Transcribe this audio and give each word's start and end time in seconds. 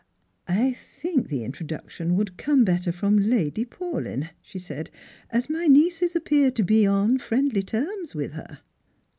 "I 0.63 0.73
think 0.73 1.27
the 1.29 1.43
introduction 1.43 2.15
would 2.15 2.35
come 2.35 2.63
better 2.65 2.91
from 2.91 3.19
Lady 3.29 3.63
Paulyn," 3.65 4.29
she 4.41 4.57
said," 4.57 4.89
as 5.29 5.47
my 5.47 5.67
nieces 5.67 6.15
appear 6.15 6.49
to 6.49 6.63
be 6.63 6.87
on 6.87 7.19
friendly 7.19 7.61
terms 7.61 8.15
with 8.15 8.31
her." 8.31 8.61